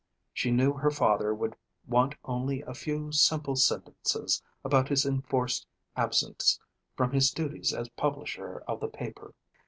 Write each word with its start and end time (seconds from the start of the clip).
She 0.33 0.49
knew 0.49 0.73
her 0.73 0.89
father 0.89 1.31
would 1.31 1.55
want 1.85 2.15
only 2.25 2.63
a 2.63 2.73
few 2.73 3.11
simple 3.11 3.55
sentences 3.55 4.41
about 4.65 4.89
his 4.89 5.05
enforced 5.05 5.67
absence 5.95 6.59
from 6.97 7.11
his 7.11 7.29
duties 7.29 7.71
as 7.71 7.87
publisher 7.89 8.63
of 8.67 8.79
the 8.79 8.87
paper. 8.89 9.35